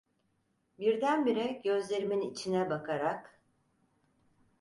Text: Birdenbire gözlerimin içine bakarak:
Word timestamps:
Birdenbire 0.79 1.61
gözlerimin 1.63 2.21
içine 2.21 2.69
bakarak: 2.69 3.39